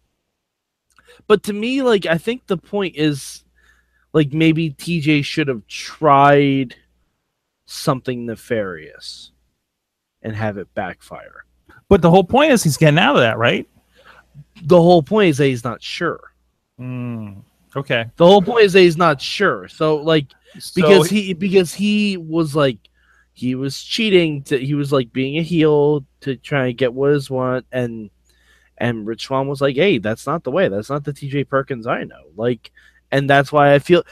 but 1.27 1.43
to 1.45 1.53
me, 1.53 1.83
like 1.83 2.07
I 2.07 2.19
think 2.19 2.47
the 2.47 2.57
point 2.57 2.97
is, 2.97 3.45
like 4.13 4.33
maybe 4.33 4.71
TJ 4.71 5.25
should 5.25 5.49
have 5.49 5.67
tried 5.67 6.77
something 7.67 8.27
nefarious 8.27 9.33
and 10.23 10.35
have 10.35 10.57
it 10.57 10.73
backfire. 10.75 11.45
But 11.89 12.03
the 12.03 12.11
whole 12.11 12.25
point 12.25 12.53
is 12.53 12.63
he's 12.63 12.77
getting 12.77 12.99
out 12.99 13.17
of 13.17 13.23
that, 13.23 13.39
right? 13.39 13.69
The 14.63 14.81
whole 14.81 15.03
point 15.03 15.31
is 15.31 15.39
that 15.39 15.47
he's 15.47 15.65
not 15.65 15.83
sure. 15.83 16.33
Mm, 16.81 17.43
okay. 17.77 18.07
The 18.17 18.27
whole 18.27 18.43
point 18.43 18.65
is 18.65 18.73
that 18.73 18.81
he's 18.81 18.97
not 18.97 19.21
sure. 19.21 19.69
So 19.69 19.97
like 19.97 20.27
because 20.75 21.09
so, 21.09 21.15
he 21.15 21.35
because 21.35 21.75
he 21.75 22.17
was 22.17 22.57
like 22.57 22.79
he 23.33 23.55
was 23.55 23.83
cheating 23.83 24.43
to 24.45 24.59
he 24.59 24.75
was 24.75 24.93
like 24.93 25.13
being 25.13 25.39
a 25.39 25.43
heel 25.43 26.05
to 26.21 26.37
try 26.37 26.67
and 26.67 26.79
get 26.79 26.95
what 26.95 27.11
his 27.11 27.31
want 27.31 27.67
and 27.73 28.11
and 28.79 29.07
Rich 29.07 29.27
Swann 29.27 29.47
was 29.47 29.61
like, 29.61 29.77
"Hey, 29.77 29.99
that's 29.99 30.27
not 30.27 30.45
the 30.45 30.51
way. 30.51 30.69
That's 30.69 30.91
not 30.91 31.05
the 31.05 31.13
TJ 31.13 31.49
Perkins 31.49 31.87
I 31.87 32.05
know." 32.05 32.25
Like, 32.37 32.73
and 33.13 33.31
that's 33.31 33.53
why 33.53 33.75
I 33.75 33.79
feel 33.79 34.03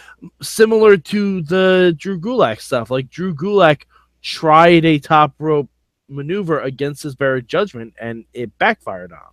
similar 0.41 0.97
to 0.97 1.43
the 1.43 1.95
Drew 1.99 2.21
Gulak 2.21 2.61
stuff. 2.61 2.91
Like 2.91 3.11
Drew 3.11 3.35
Gulak 3.35 3.83
tried 4.23 4.85
a 4.85 4.99
top 4.99 5.35
rope 5.39 5.69
maneuver 6.13 6.61
against 6.61 7.03
his 7.03 7.15
better 7.15 7.41
judgment, 7.41 7.95
and 8.01 8.25
it 8.33 8.57
backfired 8.59 9.13
on. 9.13 9.19
Him. 9.19 9.33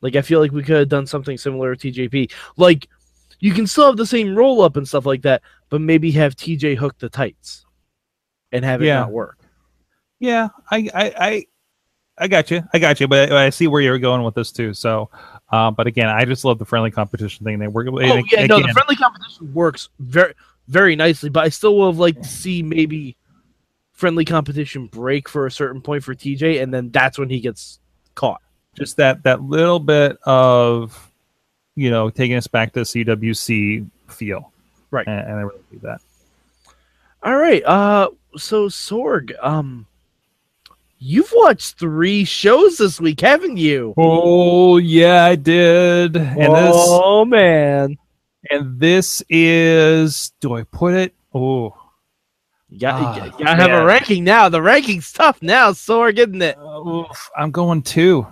Like 0.00 0.16
I 0.16 0.22
feel 0.22 0.40
like 0.40 0.52
we 0.52 0.62
could 0.62 0.76
have 0.76 0.88
done 0.88 1.06
something 1.06 1.38
similar 1.38 1.74
to 1.74 1.90
TJP. 1.90 2.32
Like 2.56 2.88
you 3.38 3.52
can 3.52 3.66
still 3.66 3.86
have 3.86 3.96
the 3.96 4.06
same 4.06 4.34
roll 4.34 4.62
up 4.62 4.76
and 4.76 4.86
stuff 4.86 5.06
like 5.06 5.22
that, 5.22 5.42
but 5.70 5.80
maybe 5.80 6.10
have 6.12 6.36
TJ 6.36 6.76
hook 6.76 6.98
the 6.98 7.08
tights 7.08 7.64
and 8.50 8.64
have 8.64 8.82
it 8.82 8.86
yeah. 8.86 9.00
not 9.00 9.10
work. 9.10 9.38
Yeah, 10.18 10.48
I, 10.70 10.88
I, 10.94 11.14
I, 11.18 11.46
I 12.18 12.28
got 12.28 12.50
you. 12.50 12.62
I 12.72 12.78
got 12.78 13.00
you. 13.00 13.08
But 13.08 13.32
I 13.32 13.50
see 13.50 13.66
where 13.66 13.80
you're 13.80 13.98
going 13.98 14.22
with 14.22 14.34
this 14.34 14.52
too. 14.52 14.74
So, 14.74 15.10
uh, 15.50 15.70
but 15.70 15.86
again, 15.86 16.08
I 16.08 16.24
just 16.24 16.44
love 16.44 16.58
the 16.58 16.64
friendly 16.64 16.90
competition 16.90 17.44
thing. 17.44 17.58
They 17.58 17.66
work. 17.66 17.88
Oh 17.90 17.98
yeah, 18.00 18.14
again, 18.14 18.46
no, 18.46 18.60
the 18.60 18.72
friendly 18.72 18.96
competition 18.96 19.52
works 19.52 19.88
very, 19.98 20.34
very 20.68 20.94
nicely. 20.94 21.28
But 21.28 21.44
I 21.44 21.48
still 21.48 21.76
would 21.78 21.86
have 21.86 21.98
liked 21.98 22.22
to 22.22 22.28
see 22.28 22.62
maybe 22.62 23.16
friendly 24.02 24.24
competition 24.24 24.88
break 24.88 25.28
for 25.28 25.46
a 25.46 25.50
certain 25.50 25.80
point 25.80 26.02
for 26.02 26.12
TJ, 26.12 26.60
and 26.60 26.74
then 26.74 26.90
that's 26.90 27.20
when 27.20 27.30
he 27.30 27.38
gets 27.38 27.78
caught. 28.16 28.42
Just 28.74 28.96
that 28.96 29.22
that 29.22 29.40
little 29.40 29.78
bit 29.78 30.18
of, 30.24 31.08
you 31.76 31.88
know, 31.88 32.10
taking 32.10 32.34
us 32.36 32.48
back 32.48 32.72
to 32.72 32.80
CWC 32.80 33.88
feel, 34.08 34.50
right? 34.90 35.06
And, 35.06 35.20
and 35.20 35.30
I 35.30 35.42
really 35.42 35.62
do 35.70 35.78
that. 35.84 36.00
All 37.22 37.36
right. 37.36 37.64
Uh, 37.64 38.08
so 38.36 38.66
Sorg, 38.66 39.34
um, 39.40 39.86
you've 40.98 41.32
watched 41.32 41.78
three 41.78 42.24
shows 42.24 42.78
this 42.78 43.00
week, 43.00 43.20
haven't 43.20 43.56
you? 43.56 43.94
Oh 43.96 44.78
yeah, 44.78 45.26
I 45.26 45.36
did. 45.36 46.16
And 46.16 46.48
oh 46.50 47.24
this, 47.24 47.30
man. 47.30 47.98
And 48.50 48.80
this 48.80 49.22
is. 49.28 50.32
Do 50.40 50.56
I 50.56 50.64
put 50.64 50.94
it? 50.94 51.14
Oh. 51.32 51.81
You 52.72 52.78
got, 52.78 53.38
you 53.38 53.44
gotta 53.44 53.60
have 53.60 53.82
a 53.82 53.84
ranking 53.84 54.24
now. 54.24 54.48
The 54.48 54.62
ranking's 54.62 55.12
tough 55.12 55.42
now, 55.42 55.72
Sorg, 55.72 56.16
isn't 56.16 56.40
it? 56.40 56.56
Uh, 56.58 57.04
I'm 57.36 57.50
going 57.50 57.82
two. 57.82 58.26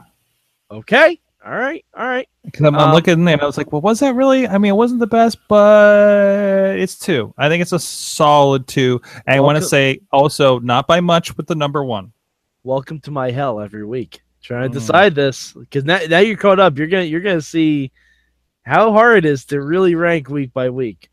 Okay. 0.71 1.21
All 1.45 1.53
right. 1.53 1.85
All 1.95 2.07
right. 2.07 2.27
Because 2.45 2.65
I'm, 2.65 2.75
um, 2.75 2.89
I'm, 2.89 2.95
looking 2.95 3.29
and 3.29 3.41
I 3.41 3.45
was 3.45 3.59
like, 3.59 3.71
well, 3.71 3.83
was 3.83 4.01
that 4.01 4.15
really? 4.15 4.49
I 4.49 4.57
mean, 4.57 4.71
it 4.71 4.77
wasn't 4.77 5.01
the 5.01 5.07
best, 5.07 5.37
but 5.47 6.79
it's 6.79 6.99
two. 6.99 7.35
I 7.37 7.51
think 7.51 7.61
it's 7.61 7.73
a 7.73 7.79
solid 7.79 8.67
two. 8.67 9.03
And 9.27 9.37
I 9.37 9.41
want 9.41 9.59
to 9.59 9.63
say 9.63 10.01
also, 10.11 10.59
not 10.59 10.87
by 10.87 11.01
much 11.01 11.37
with 11.37 11.47
the 11.47 11.55
number 11.55 11.85
one. 11.85 12.11
Welcome 12.63 12.99
to 13.01 13.11
my 13.11 13.31
hell 13.31 13.61
every 13.61 13.85
week. 13.85 14.23
Trying 14.43 14.71
to 14.73 14.79
mm. 14.79 14.81
decide 14.81 15.15
this 15.15 15.53
because 15.53 15.85
now, 15.85 15.99
now 16.09 16.21
you're 16.21 16.39
caught 16.39 16.59
up. 16.59 16.79
You're 16.79 16.87
gonna 16.87 17.05
you're 17.05 17.21
gonna 17.21 17.43
see 17.43 17.93
how 18.63 18.91
hard 18.93 19.19
it 19.19 19.29
is 19.29 19.45
to 19.47 19.61
really 19.61 19.95
rank 19.95 20.31
week 20.31 20.55
by 20.55 20.71
week. 20.71 21.11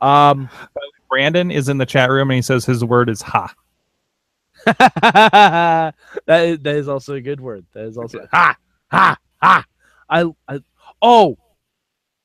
Um, 0.00 0.48
Brandon 1.12 1.50
is 1.50 1.68
in 1.68 1.76
the 1.76 1.84
chat 1.84 2.08
room 2.08 2.30
and 2.30 2.36
he 2.36 2.40
says 2.40 2.64
his 2.64 2.82
word 2.82 3.10
is 3.10 3.20
ha. 3.20 3.54
that 4.64 5.94
is, 6.26 6.58
that 6.60 6.74
is 6.74 6.88
also 6.88 7.12
a 7.16 7.20
good 7.20 7.38
word. 7.38 7.66
That 7.74 7.84
is 7.84 7.98
also 7.98 8.26
ha 8.32 8.56
ha 8.90 9.18
ha. 9.42 9.66
I, 10.08 10.24
I 10.48 10.60
oh, 11.02 11.36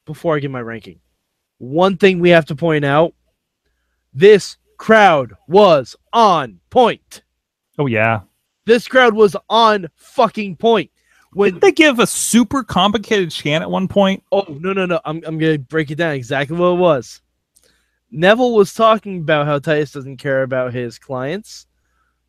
before 0.05 0.37
I 0.37 0.39
get 0.39 0.51
my 0.51 0.61
ranking, 0.61 1.01
one 1.57 1.97
thing 1.97 2.19
we 2.19 2.29
have 2.29 2.45
to 2.45 2.55
point 2.55 2.85
out: 2.85 3.13
this 4.13 4.55
crowd 4.77 5.33
was 5.49 5.97
on 6.13 6.61
point. 6.69 7.23
Oh 7.77 7.87
yeah, 7.87 8.21
this 8.65 8.87
crowd 8.87 9.15
was 9.15 9.35
on 9.49 9.87
fucking 9.95 10.55
point. 10.55 10.91
When 11.33 11.49
Didn't 11.49 11.61
they 11.61 11.71
give 11.73 11.99
a 11.99 12.07
super 12.07 12.63
complicated 12.63 13.31
chant 13.31 13.63
at 13.63 13.69
one 13.69 13.89
point? 13.89 14.23
Oh 14.31 14.45
no 14.47 14.71
no 14.71 14.85
no! 14.85 15.01
I'm 15.03 15.21
I'm 15.25 15.37
gonna 15.37 15.59
break 15.59 15.91
it 15.91 15.95
down 15.95 16.13
exactly 16.13 16.55
what 16.55 16.67
it 16.67 16.77
was. 16.77 17.21
Neville 18.11 18.55
was 18.55 18.73
talking 18.73 19.19
about 19.19 19.45
how 19.45 19.59
Titus 19.59 19.91
doesn't 19.91 20.17
care 20.17 20.43
about 20.43 20.73
his 20.73 20.97
clients. 20.99 21.67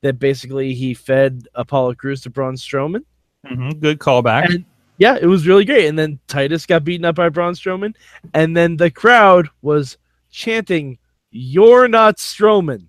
That 0.00 0.20
basically 0.20 0.74
he 0.74 0.94
fed 0.94 1.48
Apollo 1.54 1.94
Crews 1.94 2.20
to 2.20 2.30
Braun 2.30 2.54
Strowman. 2.54 3.02
Mm-hmm. 3.44 3.80
Good 3.80 3.98
callback. 3.98 4.46
And 4.54 4.64
yeah, 4.98 5.18
it 5.20 5.26
was 5.26 5.46
really 5.46 5.64
great. 5.64 5.86
And 5.86 5.98
then 5.98 6.20
Titus 6.28 6.66
got 6.66 6.84
beaten 6.84 7.04
up 7.04 7.16
by 7.16 7.28
Braun 7.28 7.54
Strowman, 7.54 7.94
and 8.32 8.56
then 8.56 8.76
the 8.76 8.92
crowd 8.92 9.48
was 9.60 9.98
chanting, 10.30 10.98
"You're 11.30 11.88
not 11.88 12.18
Strowman." 12.18 12.86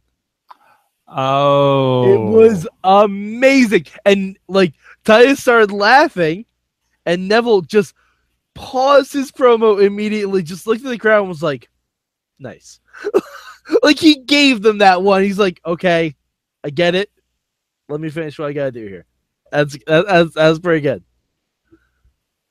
Oh, 1.08 2.13
it 2.13 2.31
was 2.31 2.67
amazing. 2.84 3.88
And 4.05 4.38
like 4.48 4.74
Titus 5.03 5.39
started 5.39 5.72
laughing, 5.72 6.46
and 7.08 7.27
Neville 7.27 7.62
just 7.62 7.96
paused 8.53 9.13
his 9.13 9.31
promo 9.31 9.84
immediately, 9.84 10.43
just 10.43 10.67
looked 10.67 10.86
at 10.86 10.89
the 10.89 10.98
crowd 11.00 11.22
and 11.22 11.29
was 11.29 11.41
like, 11.41 11.69
nice. 12.39 12.79
like 13.84 14.00
he 14.00 14.15
gave 14.15 14.62
them 14.62 14.79
that 14.79 15.01
one. 15.01 15.24
He's 15.24 15.39
like, 15.39 15.62
okay, 15.65 16.15
I 16.63 16.69
get 16.69 16.96
it. 16.96 17.12
Let 17.88 18.00
me 18.00 18.10
finish 18.10 18.38
what 18.38 18.48
I 18.48 18.53
gotta 18.53 18.72
do 18.72 18.88
here. 18.88 19.05
That's 19.51 19.77
that's 19.86 20.34
that's 20.34 20.60
pretty 20.60 20.81
good. 20.81 21.03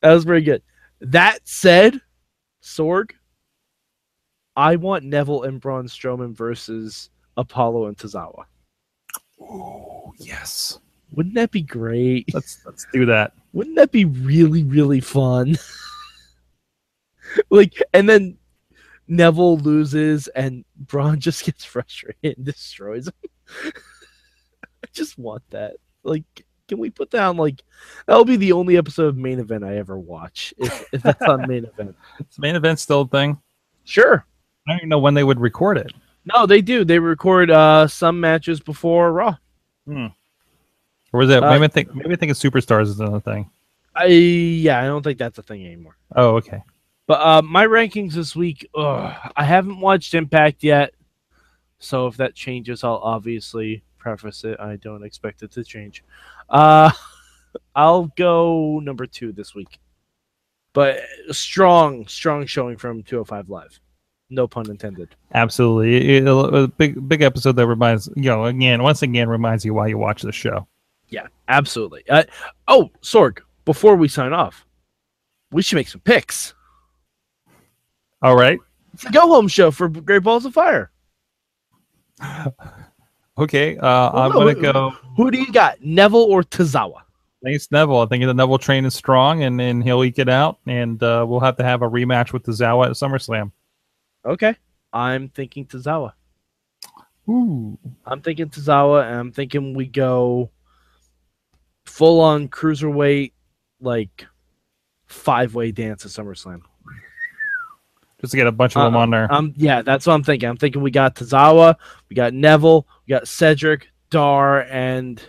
That 0.03 0.13
was 0.13 0.25
pretty 0.25 0.45
good. 0.45 0.63
That 1.01 1.41
said, 1.45 2.01
Sorg, 2.63 3.13
I 4.57 4.77
want 4.77 5.05
Neville 5.05 5.45
and 5.45 5.61
Braun 5.61 5.87
Strowman 5.87 6.35
versus 6.35 7.11
Apollo 7.37 7.87
and 7.87 7.97
Tozawa. 7.97 8.45
Oh 9.41 10.13
yes. 10.19 10.79
Wouldn't 11.13 11.37
that 11.37 11.51
be 11.51 11.63
great? 11.63 12.33
Let's 12.35 12.61
let's 12.67 12.87
do 12.93 13.07
that. 13.07 13.33
Wouldn't 13.53 13.77
that 13.77 13.93
be 13.93 14.05
really, 14.05 14.63
really 14.63 15.01
fun? 15.01 15.57
like, 17.51 17.83
and 17.95 18.09
then 18.09 18.38
Neville 19.09 19.59
loses 19.59 20.29
and 20.29 20.65
Braun 20.77 21.19
just 21.21 21.45
gets 21.45 21.65
frustrated 21.65 22.37
and 22.37 22.47
destroys 22.47 23.09
him. 23.09 23.15
I 23.65 24.87
just 24.93 25.19
want 25.19 25.43
that. 25.51 25.77
Like, 26.05 26.25
can 26.69 26.79
we 26.79 26.91
put 26.91 27.11
down 27.11 27.39
like 27.39 27.63
that'll 28.07 28.27
be 28.27 28.37
the 28.37 28.53
only 28.53 28.77
episode 28.77 29.07
of 29.07 29.17
main 29.17 29.41
event 29.41 29.65
I 29.65 29.79
ever 29.79 29.99
watch 29.99 30.53
if, 30.59 30.85
if 30.93 31.03
that's 31.03 31.23
on 31.23 31.49
main 31.49 31.65
event. 31.79 31.97
Is 32.21 32.39
main 32.39 32.57
event 32.57 32.79
still 32.79 33.03
a 33.03 33.09
thing? 33.09 33.41
Sure. 33.85 34.25
I 34.67 34.73
don't 34.73 34.81
even 34.81 34.91
know 34.91 34.99
when 34.99 35.15
they 35.15 35.25
would 35.25 35.41
record 35.41 35.79
it. 35.79 35.93
No, 36.27 36.45
they 36.45 36.61
do. 36.61 36.85
They 36.85 36.99
record 36.99 37.51
uh 37.51 37.89
some 37.89 38.21
matches 38.21 38.61
before 38.61 39.13
Raw. 39.13 39.37
Hmm. 39.87 40.09
Or 41.13 41.21
was 41.21 41.31
it? 41.31 41.43
Uh, 41.43 41.51
maybe 41.51 41.65
I 41.65 41.69
think 41.69 41.95
maybe 41.95 42.13
I 42.13 42.17
think 42.17 42.31
of 42.31 42.37
superstars 42.37 42.83
is 42.83 43.01
another 43.01 43.21
thing. 43.21 43.51
I 43.95 44.07
yeah, 44.07 44.81
I 44.81 44.85
don't 44.85 45.03
think 45.03 45.19
that's 45.19 45.39
a 45.39 45.43
thing 45.43 45.65
anymore. 45.65 45.97
Oh, 46.15 46.37
okay. 46.37 46.63
But 47.09 47.21
uh, 47.21 47.43
my 47.43 47.67
rankings 47.67 48.13
this 48.13 48.37
week, 48.37 48.69
ugh, 48.77 49.33
I 49.35 49.43
haven't 49.45 49.81
watched 49.81 50.15
Impact 50.15 50.63
yet, 50.63 50.93
so 51.81 52.07
if 52.07 52.17
that 52.19 52.35
changes, 52.37 52.85
I'll 52.85 52.99
obviously 53.03 53.83
preface 53.97 54.45
it. 54.45 54.61
I 54.61 54.77
don't 54.77 55.03
expect 55.03 55.43
it 55.43 55.51
to 55.53 55.65
change. 55.65 56.05
Uh, 56.49 56.91
I'll 57.75 58.13
go 58.17 58.79
number 58.81 59.07
two 59.07 59.33
this 59.33 59.55
week, 59.55 59.79
but 60.75 60.99
strong, 61.31 62.07
strong 62.07 62.47
showing 62.47 62.77
from 62.77 63.03
205 63.03 63.49
Live. 63.49 63.81
No 64.31 64.47
pun 64.47 64.69
intended. 64.71 65.17
Absolutely. 65.33 66.17
It- 66.19 66.25
it- 66.25 66.29
a 66.29 66.69
big 66.69 67.09
big 67.09 67.23
episode 67.23 67.53
that 67.57 67.67
reminds 67.67 68.09
you 68.15 68.25
know 68.25 68.45
again 68.45 68.83
once 68.83 69.01
again 69.01 69.27
reminds 69.31 69.65
you 69.65 69.73
why 69.73 69.87
you 69.87 69.97
watch 69.97 70.21
the 70.21 70.31
show. 70.33 70.69
Yeah, 71.09 71.29
absolutely. 71.49 72.05
Uh, 72.11 72.25
oh, 72.69 72.91
Sorg, 73.01 73.39
before 73.65 73.97
we 73.97 74.07
sign 74.09 74.35
off, 74.35 74.67
we 75.51 75.63
should 75.63 75.77
make 75.77 75.89
some 75.89 76.03
picks. 76.03 76.53
All 78.23 78.37
right. 78.37 78.59
It's 78.95 79.05
a 79.05 79.11
go 79.11 79.29
home 79.29 79.49
show 79.49 79.71
for 79.71 79.89
Great 79.89 80.23
Balls 80.23 80.45
of 80.45 80.55
Fire. 80.55 80.91
Okay. 83.39 83.77
Uh, 83.79 84.11
I'm 84.11 84.35
Well, 84.35 84.53
gonna 84.53 84.55
go. 84.57 84.91
Who 85.17 85.31
do 85.31 85.39
you 85.39 85.53
got, 85.53 85.81
Neville 85.81 86.25
or 86.25 86.43
Tozawa? 86.43 87.03
Thanks, 87.45 87.71
Neville. 87.71 88.01
I 88.01 88.07
think 88.07 88.25
the 88.25 88.35
Neville 88.35 88.59
train 88.59 88.85
is 88.85 88.97
strong, 88.97 89.45
and, 89.45 89.61
and 89.61 89.81
he'll 89.85 90.03
eke 90.03 90.19
it 90.19 90.29
out, 90.29 90.59
and 90.67 91.01
uh, 91.01 91.25
we'll 91.29 91.39
have 91.39 91.57
to 91.59 91.63
have 91.63 91.83
a 91.83 91.89
rematch 91.89 92.33
with 92.33 92.43
Tozawa 92.43 92.87
at 92.87 92.93
SummerSlam. 92.93 93.53
Okay. 94.25 94.57
I'm 94.93 95.29
thinking 95.29 95.67
Tozawa. 95.67 96.15
Ooh. 97.29 97.79
I'm 98.05 98.23
thinking 98.23 98.49
Tozawa, 98.49 99.07
and 99.07 99.15
I'm 99.21 99.31
thinking 99.31 99.73
we 99.73 99.87
go 99.87 100.51
full 101.87 102.21
on 102.21 102.49
cruiserweight, 102.49 103.35
like 103.81 104.27
five 105.07 105.55
way 105.55 105.71
dance 105.71 106.05
at 106.05 106.11
SummerSlam. 106.11 106.63
Just 108.21 108.33
to 108.33 108.37
get 108.37 108.47
a 108.49 108.53
bunch 108.53 108.75
of 108.77 108.83
them 108.83 108.97
Uh, 108.97 109.01
on 109.01 109.11
there. 109.11 109.33
Um, 109.33 109.55
yeah, 109.57 109.83
that's 109.83 110.07
what 110.07 110.15
I'm 110.15 110.25
thinking. 110.25 110.49
I'm 110.49 110.57
thinking 110.57 110.83
we 110.83 110.91
got 110.91 111.15
Tozawa, 111.15 111.77
we 112.09 112.17
got 112.17 112.35
Neville, 112.35 112.87
we 113.07 113.13
got 113.13 113.29
Cedric, 113.29 113.89
Dar, 114.11 114.63
and 114.63 115.23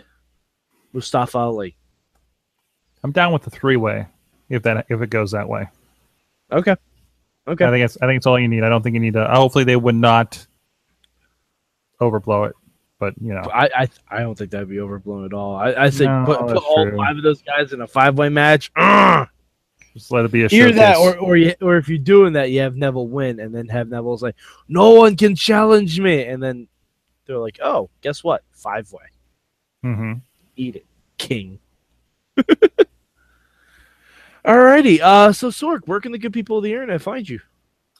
Mustafa 0.92 1.38
Ali. 1.38 1.76
I'm 3.04 3.12
down 3.12 3.32
with 3.32 3.42
the 3.44 3.50
three 3.50 3.76
way 3.76 4.06
if 4.48 4.62
that 4.64 4.86
if 4.88 5.00
it 5.02 5.10
goes 5.10 5.30
that 5.30 5.48
way. 5.48 5.68
Okay. 6.52 6.74
Okay. 7.46 7.64
I 7.64 7.70
think 7.70 7.84
it's 7.84 7.96
I 8.02 8.06
think 8.06 8.18
it's 8.18 8.26
all 8.26 8.38
you 8.38 8.48
need. 8.48 8.64
I 8.64 8.68
don't 8.68 8.82
think 8.82 8.94
you 8.94 9.00
need 9.00 9.14
to. 9.14 9.24
Hopefully, 9.26 9.64
they 9.64 9.76
would 9.76 9.94
not 9.94 10.44
overblow 12.00 12.48
it, 12.48 12.56
but 12.98 13.14
you 13.20 13.32
know, 13.32 13.42
I, 13.52 13.68
I 13.74 13.88
I 14.10 14.18
don't 14.20 14.36
think 14.36 14.50
that'd 14.50 14.68
be 14.68 14.80
overblown 14.80 15.24
at 15.24 15.32
all. 15.32 15.54
I, 15.56 15.74
I 15.74 15.90
say 15.90 16.06
No, 16.06 16.24
put, 16.26 16.40
put 16.40 16.56
all 16.56 16.90
five 16.96 17.16
of 17.16 17.22
those 17.22 17.40
guys 17.42 17.72
in 17.72 17.80
a 17.80 17.86
five 17.86 18.18
way 18.18 18.28
match. 18.28 18.70
Ugh! 18.76 19.28
Just 20.00 20.10
let 20.12 20.24
it 20.24 20.32
be 20.32 20.44
a 20.44 20.48
Either 20.50 20.72
that, 20.72 20.96
or 20.96 21.16
or 21.18 21.36
you, 21.36 21.54
or 21.60 21.76
if 21.76 21.88
you're 21.88 21.98
doing 21.98 22.32
that, 22.32 22.50
you 22.50 22.60
have 22.60 22.74
Neville 22.74 23.08
win, 23.08 23.38
and 23.38 23.54
then 23.54 23.68
have 23.68 23.88
Neville 23.88 24.16
say, 24.18 24.32
"No 24.68 24.90
one 24.92 25.14
can 25.16 25.36
challenge 25.36 26.00
me," 26.00 26.24
and 26.24 26.42
then 26.42 26.66
they're 27.26 27.38
like, 27.38 27.58
"Oh, 27.62 27.90
guess 28.00 28.24
what? 28.24 28.42
Five 28.52 28.90
way, 28.92 29.02
Mm-hmm. 29.84 30.12
eat 30.56 30.76
it, 30.76 30.86
King." 31.18 31.58
Alrighty, 34.44 35.00
uh, 35.00 35.32
so 35.32 35.48
Sorg, 35.50 35.80
where 35.86 36.00
can 36.00 36.12
the 36.12 36.18
good 36.18 36.32
people 36.32 36.56
of 36.56 36.64
the 36.64 36.72
internet 36.72 37.02
find 37.02 37.28
you? 37.28 37.40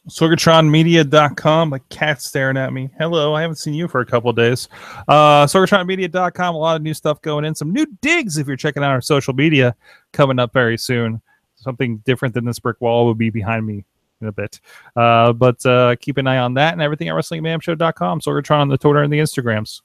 SorgatronMedia.com. 0.08 1.68
My 1.68 1.78
cat's 1.90 2.24
staring 2.24 2.56
at 2.56 2.72
me. 2.72 2.88
Hello, 2.98 3.34
I 3.34 3.42
haven't 3.42 3.56
seen 3.56 3.74
you 3.74 3.86
for 3.86 4.00
a 4.00 4.06
couple 4.06 4.30
of 4.30 4.36
days. 4.36 4.66
Uh, 5.06 5.44
SorgatronMedia.com. 5.44 6.54
A 6.54 6.58
lot 6.58 6.76
of 6.76 6.82
new 6.82 6.94
stuff 6.94 7.20
going 7.20 7.44
in. 7.44 7.54
Some 7.54 7.72
new 7.72 7.84
digs 8.00 8.38
if 8.38 8.46
you're 8.46 8.56
checking 8.56 8.82
out 8.82 8.90
our 8.90 9.02
social 9.02 9.34
media 9.34 9.76
coming 10.12 10.38
up 10.38 10.54
very 10.54 10.78
soon. 10.78 11.20
Something 11.60 11.98
different 11.98 12.34
than 12.34 12.44
this 12.44 12.58
brick 12.58 12.80
wall 12.80 13.06
will 13.06 13.14
be 13.14 13.30
behind 13.30 13.66
me 13.66 13.84
in 14.20 14.28
a 14.28 14.32
bit. 14.32 14.60
Uh, 14.96 15.32
but 15.32 15.64
uh, 15.66 15.96
keep 16.00 16.16
an 16.16 16.26
eye 16.26 16.38
on 16.38 16.54
that 16.54 16.72
and 16.72 16.82
everything 16.82 17.08
at 17.08 17.14
WrestlingMayhemShow.com. 17.14 18.20
Sorgatron 18.20 18.60
on 18.60 18.68
the 18.68 18.78
Twitter 18.78 19.02
and 19.02 19.12
the 19.12 19.18
Instagrams. 19.18 19.82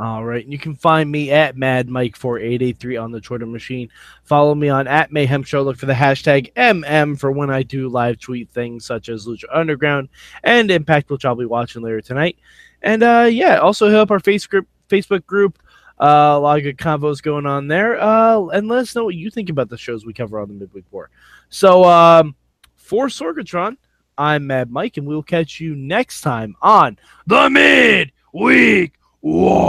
All 0.00 0.24
right, 0.24 0.44
and 0.44 0.52
you 0.52 0.60
can 0.60 0.76
find 0.76 1.10
me 1.10 1.32
at 1.32 1.56
Mad 1.56 1.88
Mike 1.88 2.14
four 2.14 2.38
eight 2.38 2.62
eight 2.62 2.78
three 2.78 2.96
on 2.96 3.10
the 3.10 3.20
Twitter 3.20 3.46
machine. 3.46 3.88
Follow 4.22 4.54
me 4.54 4.68
on 4.68 4.86
at 4.86 5.10
Mayhem 5.10 5.42
Show. 5.42 5.62
Look 5.62 5.76
for 5.76 5.86
the 5.86 5.92
hashtag 5.92 6.52
MM 6.54 7.18
for 7.18 7.32
when 7.32 7.50
I 7.50 7.64
do 7.64 7.88
live 7.88 8.20
tweet 8.20 8.48
things 8.48 8.84
such 8.84 9.08
as 9.08 9.26
Lucha 9.26 9.46
Underground 9.52 10.08
and 10.44 10.70
Impact, 10.70 11.10
which 11.10 11.24
I'll 11.24 11.34
be 11.34 11.46
watching 11.46 11.82
later 11.82 12.00
tonight. 12.00 12.38
And 12.80 13.02
uh, 13.02 13.26
yeah, 13.28 13.56
also 13.58 13.88
hit 13.88 13.96
up 13.96 14.12
our 14.12 14.20
Facebook 14.20 14.48
group. 14.50 14.68
Facebook 14.88 15.26
group. 15.26 15.58
Uh, 16.00 16.34
a 16.36 16.38
lot 16.38 16.58
of 16.58 16.62
good 16.62 16.78
convos 16.78 17.22
going 17.22 17.46
on 17.46 17.68
there. 17.68 18.00
Uh, 18.00 18.46
and 18.48 18.68
let 18.68 18.80
us 18.80 18.94
know 18.94 19.04
what 19.04 19.14
you 19.14 19.30
think 19.30 19.50
about 19.50 19.68
the 19.68 19.76
shows 19.76 20.06
we 20.06 20.12
cover 20.12 20.38
on 20.40 20.48
the 20.48 20.54
Midweek 20.54 20.84
War. 20.90 21.10
So 21.48 21.84
um, 21.84 22.34
for 22.76 23.08
Sorgatron, 23.08 23.76
I'm 24.16 24.46
Mad 24.46 24.70
Mike, 24.70 24.96
and 24.96 25.06
we'll 25.06 25.22
catch 25.22 25.60
you 25.60 25.74
next 25.74 26.22
time 26.22 26.56
on 26.60 26.98
the 27.26 27.48
Midweek 27.48 28.94
War. 29.22 29.68